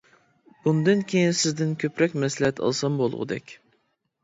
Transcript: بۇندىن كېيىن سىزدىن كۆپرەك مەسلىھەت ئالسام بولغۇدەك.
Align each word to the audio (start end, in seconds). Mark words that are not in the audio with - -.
بۇندىن 0.63 1.03
كېيىن 1.11 1.35
سىزدىن 1.41 1.77
كۆپرەك 1.85 2.17
مەسلىھەت 2.25 2.65
ئالسام 2.65 2.99
بولغۇدەك. 3.05 3.57